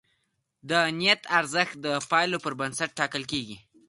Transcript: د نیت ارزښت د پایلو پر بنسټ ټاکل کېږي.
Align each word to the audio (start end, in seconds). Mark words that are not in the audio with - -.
د 0.69 0.71
نیت 0.99 1.21
ارزښت 1.39 1.75
د 1.85 1.87
پایلو 2.09 2.37
پر 2.45 2.53
بنسټ 2.59 2.89
ټاکل 2.99 3.23
کېږي. 3.31 3.57